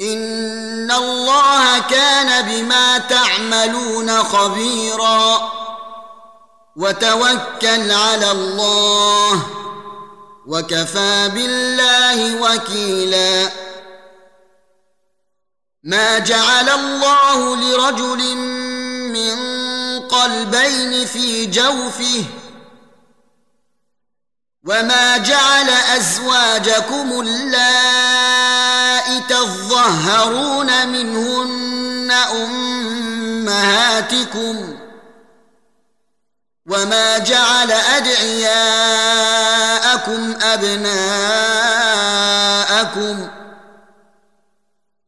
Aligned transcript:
ان 0.00 0.90
الله 0.90 1.78
كان 1.78 2.42
بما 2.42 2.98
تعملون 2.98 4.22
خبيرا. 4.22 5.52
وتوكل 6.76 7.90
على 7.90 8.30
الله 8.30 9.46
وكفى 10.46 11.28
بالله 11.34 12.42
وكيلا. 12.42 13.50
ما 15.84 16.18
جعل 16.18 16.68
الله 16.68 17.56
لرجل 17.56 18.36
من 19.16 19.36
قلبين 20.00 21.06
في 21.06 21.46
جوفه. 21.46 22.24
وما 24.68 25.16
جعل 25.16 25.70
ازواجكم 25.70 27.20
اللائي 27.20 27.79
تظهرون 29.40 30.88
منهن 30.88 32.10
أمهاتكم 33.40 34.76
وما 36.66 37.18
جعل 37.18 37.72
أدعياءكم 37.72 38.54
أبناءكم 40.42 40.90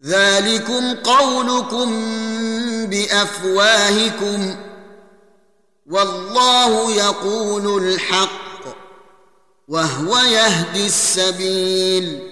ذلكم 0.04 0.94
قولكم 0.94 1.90
بأفواهكم 2.86 4.56
والله 5.90 6.92
يقول 6.94 7.84
الحق 7.84 8.62
وهو 9.68 10.18
يهدي 10.18 10.86
السبيل 10.86 12.31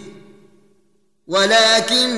ولكن 1.31 2.09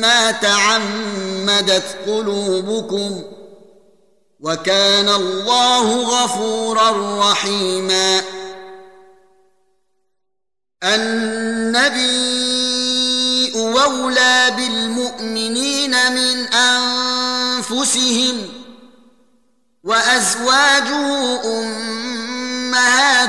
ما 0.00 0.30
تعمدت 0.30 1.84
قلوبكم 2.06 3.22
وكان 4.40 5.08
الله 5.08 6.02
غفورا 6.02 6.90
رحيما 7.30 8.20
النبي 10.84 12.28
اولى 13.54 14.52
بالمؤمنين 14.56 15.90
من 15.90 16.46
أنفسهم 16.54 18.48
وأزواجه 19.84 21.40
أمهاتهم 22.64 23.28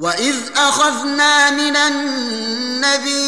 واذ 0.00 0.36
اخذنا 0.56 1.50
من 1.50 1.76
النبيين 1.76 3.20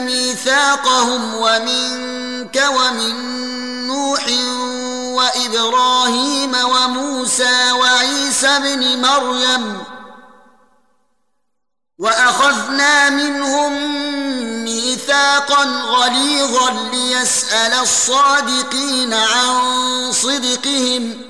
ميثاقهم 0.00 1.34
ومنك 1.34 2.64
ومن 2.76 3.16
نوح 3.86 4.26
وابراهيم 5.14 6.56
وموسى 6.64 7.72
وعيسى 7.72 8.48
ابن 8.48 9.00
مريم 9.00 9.82
واخذنا 11.98 13.10
منهم 13.10 13.72
ميثاقا 14.64 15.64
غليظا 15.64 16.70
ليسال 16.92 17.72
الصادقين 17.72 19.14
عن 19.14 20.12
صدقهم 20.12 21.29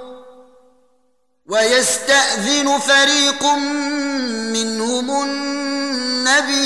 ويستأذن 1.51 2.79
فريق 2.79 3.43
منهم 4.55 5.23
النبي 5.23 6.61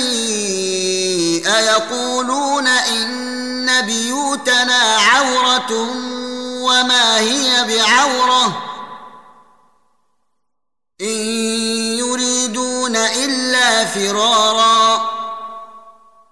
أيقولون 1.56 2.66
إن 2.66 3.80
بيوتنا 3.86 4.96
عورة 4.98 5.72
وما 6.62 7.18
هي 7.18 7.64
بعورة 7.64 8.62
إن 11.00 11.16
يريدون 11.98 12.96
إلا 12.96 13.84
فرارا 13.84 15.10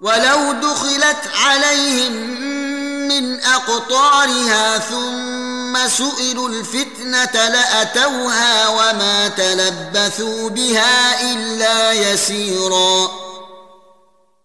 ولو 0.01 0.53
دخلت 0.53 1.31
عليهم 1.45 2.15
من 3.21 3.41
أقطارها 3.45 4.79
ثم 4.79 5.89
سئلوا 5.89 6.49
الفتنة 6.49 7.49
لأتوها 7.49 8.69
وما 8.69 9.29
تلبثوا 9.29 10.51
بها 10.51 11.21
إلا 11.33 11.93
يسيرا. 11.93 13.11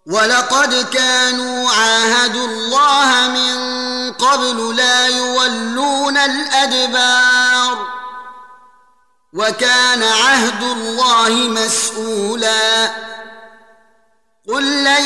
ولقد 0.05 0.87
كانوا 0.93 1.69
عاهدوا 1.69 2.47
الله 2.47 3.27
من 3.27 3.59
قبل 4.13 4.75
لا 4.75 5.07
يولون 5.07 6.17
الأدبار. 6.17 7.87
وكان 9.33 10.03
عهد 10.03 10.63
الله 10.63 11.29
مسؤولا. 11.29 12.91
قل 14.49 14.83
لن 14.83 15.05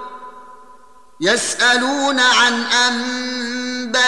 يسألون 1.21 2.19
عن 2.19 2.63
أنبائكم 2.63 4.01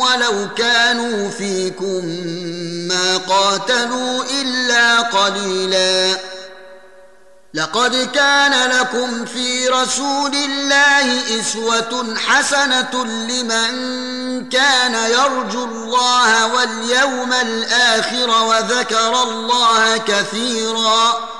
ولو 0.00 0.48
كانوا 0.56 1.30
فيكم 1.30 2.04
ما 2.88 3.16
قاتلوا 3.16 4.24
إلا 4.24 5.00
قليلا. 5.00 6.18
لقد 7.54 8.08
كان 8.14 8.70
لكم 8.70 9.24
في 9.24 9.68
رسول 9.68 10.34
الله 10.34 11.40
إسوة 11.40 12.16
حسنة 12.26 13.04
لمن 13.04 14.48
كان 14.48 14.94
يرجو 14.94 15.64
الله 15.64 16.46
واليوم 16.54 17.32
الآخر 17.32 18.30
وذكر 18.44 19.22
الله 19.22 19.96
كثيرا. 19.96 21.39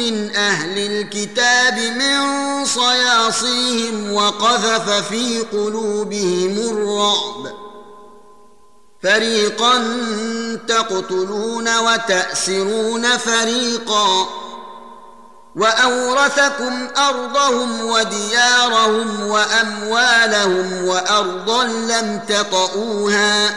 من 0.00 0.36
أهل 0.36 0.78
الكتاب 0.78 1.78
من 1.78 2.20
صياصيهم 2.64 4.12
وقذف 4.12 4.90
في 4.90 5.40
قلوبهم 5.52 6.58
الرعب. 6.58 7.54
فريقا 9.02 9.78
تقتلون 10.68 11.78
وتأسرون 11.78 13.16
فريقا. 13.16 14.28
وأورثكم 15.56 16.88
أرضهم 16.96 17.84
وديارهم 17.84 19.26
وأموالهم 19.26 20.84
وارضا 20.84 21.64
لم 21.64 22.20
تطئوها. 22.28 23.56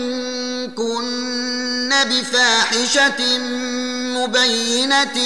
بفاحشة 2.03 3.37
مبينة 4.17 5.17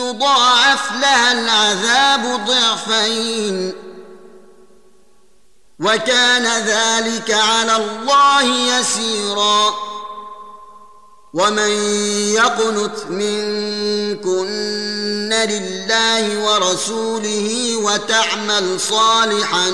يضاعف 0.00 0.92
لها 0.92 1.32
العذاب 1.32 2.46
ضعفين. 2.46 3.72
وكان 5.80 6.62
ذلك 6.62 7.30
على 7.30 7.76
الله 7.76 8.78
يسيرا. 8.78 9.74
ومن 11.34 11.70
يقنت 12.34 13.04
منكن 13.08 14.48
لله 15.44 16.38
ورسوله 16.38 17.76
وتعمل 17.76 18.80
صالحا 18.80 19.70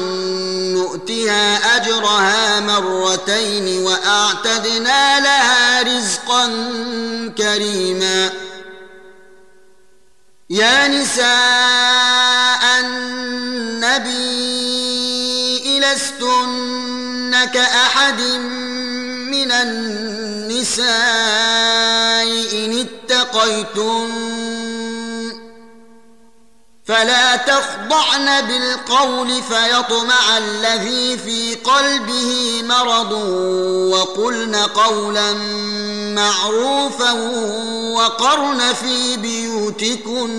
نؤتها 0.76 1.76
أجرها 1.76 2.60
مرتين 2.60 3.82
وأعتدنا 3.82 5.20
لها 5.20 5.82
رزقا 5.82 6.46
كريما. 7.38 8.30
يا 10.50 10.88
نساء 10.88 12.64
النبي 12.80 14.40
لستن 15.80 17.44
كأحد 17.54 18.20
من 19.30 19.52
النساء 19.52 20.90
إن 22.52 22.86
اتقيتن 22.86 24.39
فلا 26.90 27.36
تخضعن 27.36 28.46
بالقول 28.46 29.42
فيطمع 29.42 30.38
الذي 30.38 31.18
في 31.18 31.54
قلبه 31.54 32.62
مرض 32.64 33.12
وقلن 33.92 34.56
قولا 34.56 35.32
معروفا 36.14 37.12
وقرن 37.92 38.72
في 38.72 39.16
بيوتكن. 39.16 40.30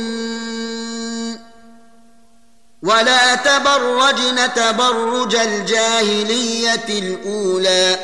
ولا 2.84 3.36
تبرجن 3.36 4.54
تبرج 4.54 5.36
الجاهلية 5.36 6.86
الأولى 6.90 8.00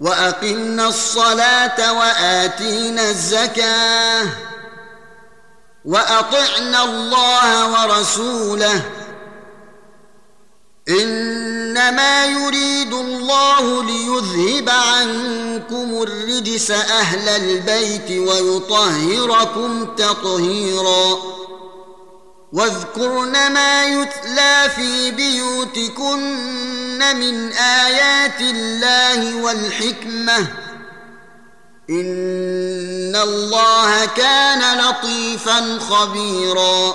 وأقمنا 0.00 0.88
الصلاة 0.88 1.92
وآتينا 1.92 3.10
الزكاة. 3.10 4.26
وأطعنا 5.84 6.84
الله 6.84 7.72
ورسوله. 7.72 8.82
إنما 10.88 12.26
يريد 12.26 12.94
الله 12.94 13.84
ليذهب 13.84 14.68
عنكم 14.68 16.02
الرجس 16.02 16.70
أهل 16.70 17.28
البيت 17.28 18.10
ويطهركم 18.10 19.86
تطهيرا. 19.96 21.18
واذكرن 22.52 23.52
ما 23.52 23.84
يتلى 23.84 24.70
في 24.76 25.10
بيوتكن 25.10 27.16
من 27.16 27.52
آيات 27.52 28.40
الله 28.40 29.36
والحكمة. 29.36 30.46
ان 31.90 33.16
الله 33.16 34.04
كان 34.04 34.78
لطيفا 34.78 35.78
خبيرا 35.78 36.94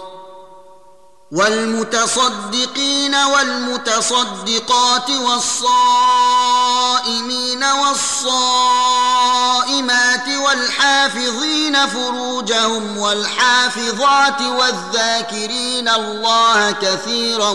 والمتصدقين 1.31 3.15
والمتصدقات 3.15 5.09
والصائمين 5.09 6.13
والصائمات 7.63 8.81
والحافظين 10.45 11.87
فروجهم 11.87 12.97
والحافظات 12.97 14.41
والذاكرين 14.41 15.89
الله 15.89 16.71
كثيرا 16.71 17.49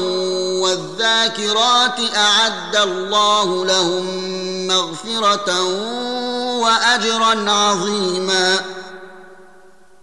والذاكرات 0.62 2.00
أعد 2.16 2.76
الله 2.76 3.66
لهم 3.66 4.06
مغفرة 4.66 5.62
وأجرا 6.61 7.50
عظيما 7.52 8.61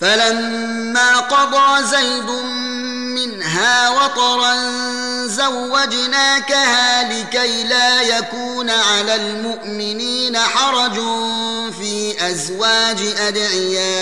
فلما 0.00 1.20
قضى 1.20 1.86
زيد 1.86 2.30
منها 3.14 3.90
وطرا 3.90 4.54
زوجناكها 5.26 7.12
لكي 7.12 7.64
لا 7.64 8.02
يكون 8.02 8.70
على 8.70 9.14
المؤمنين 9.14 10.38
حرج 10.38 10.94
في 11.80 12.14
أزواج 12.30 12.98
أدعيائهم 13.18 13.98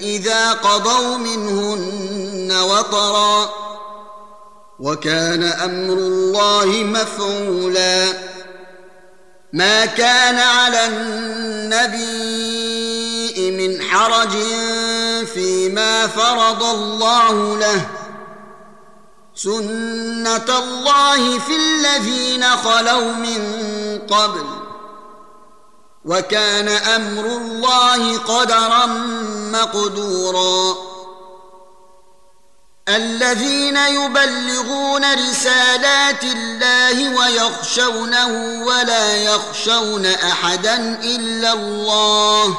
إذا 0.00 0.52
قضوا 0.52 1.18
منهن 1.18 2.52
وطرا. 2.52 3.50
وكان 4.80 5.42
أمر 5.42 5.94
الله 5.94 6.66
مفعولا. 6.66 8.12
ما 9.52 9.86
كان 9.86 10.38
على 10.38 10.86
النبي 10.86 12.52
حرج 13.92 14.30
فيما 15.34 16.06
فرض 16.06 16.62
الله 16.62 17.56
له. 17.58 17.86
سنة 19.34 20.58
الله 20.58 21.38
في 21.38 21.56
الذين 21.56 22.44
خلوا 22.44 23.12
من 23.12 23.42
قبل. 24.10 24.46
وكان 26.04 26.68
أمر 26.68 27.26
الله 27.26 28.18
قدرا 28.18 28.86
مقدورا. 29.52 30.76
الذين 32.88 33.76
يبلغون 33.76 35.28
رسالات 35.30 36.24
الله 36.24 37.18
ويخشونه 37.18 38.62
ولا 38.66 39.16
يخشون 39.16 40.06
أحدا 40.06 41.00
إلا 41.04 41.52
الله. 41.52 42.58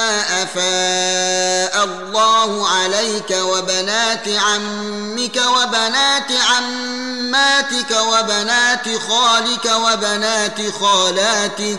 أفاء 0.00 1.84
الله 1.84 2.68
عليك 2.68 3.30
وبنات 3.30 4.28
عمك 4.28 5.36
وبنات 5.36 6.32
عماتك 6.32 7.90
وبنات 7.90 8.88
خالك 9.08 9.72
وبنات 9.74 10.58
خالاتك 10.80 11.78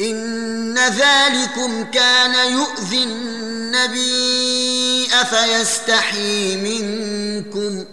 إن 0.00 0.78
ذلكم 0.78 1.84
كان 1.84 2.52
يؤذي 2.52 3.04
النبي 3.04 5.08
أفيستحي 5.12 6.56
منكم 6.56 7.84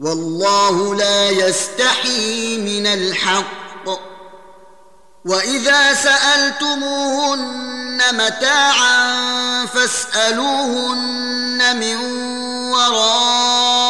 والله 0.00 0.94
لا 0.94 1.30
يستحي 1.30 2.58
من 2.58 2.86
الحق 2.86 3.70
وإذا 5.24 5.94
سألتموهن 5.94 8.00
متاعا 8.12 9.66
فاسألوهن 9.66 11.76
من 11.76 11.96
وراء 12.72 13.89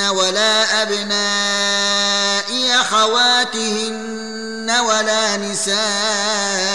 ولا 0.00 0.82
ابناء 0.82 2.50
اخواتهن 2.80 4.70
ولا 4.70 5.36
نسائهن 5.36 6.70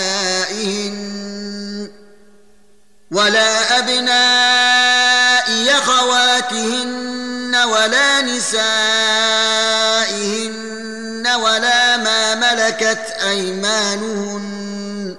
ولا 3.12 3.80
ابناء 3.80 5.78
اخواتهن 5.78 7.56
ولا 7.56 8.22
نسائهن 8.22 8.66
ولا 11.28 11.98
ما 11.98 12.36
ملكت 12.36 13.16
ايمانهن 13.30 15.16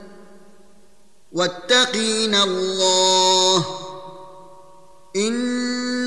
واتقين 1.33 2.35
الله 2.35 3.67
ان 5.17 5.86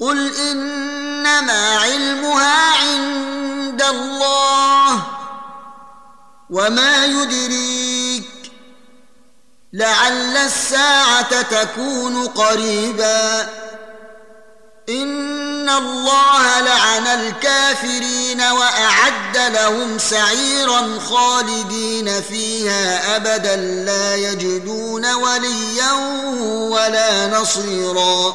قل 0.00 0.36
إنما 0.36 1.76
علمها 1.78 2.78
عند 2.78 3.82
الله 3.82 5.02
وما 6.50 7.06
يدريك 7.06 8.24
لعل 9.72 10.36
الساعة 10.36 11.42
تكون 11.42 12.26
قريبا 12.26 13.48
إن 14.88 15.68
الله 15.68 16.60
لعن 16.60 17.06
الكافرين 17.06 18.40
وأعد 18.40 19.36
لهم 19.36 19.98
سعيرا 19.98 20.98
خالدين 20.98 22.22
فيها 22.22 23.16
أبدا 23.16 23.56
لا 23.56 24.16
يجدون 24.16 25.12
وليا 25.14 25.92
ولا 26.70 27.40
نصيرا 27.40 28.34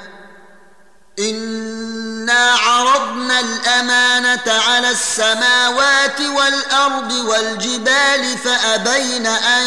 انا 1.19 2.51
عرضنا 2.51 3.39
الامانه 3.39 4.61
على 4.67 4.89
السماوات 4.89 6.21
والارض 6.21 7.11
والجبال 7.11 8.37
فابين 8.37 9.25
ان 9.27 9.65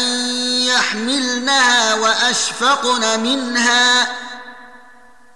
يحملنها 0.67 1.93
واشفقن 1.93 3.19
منها 3.19 4.07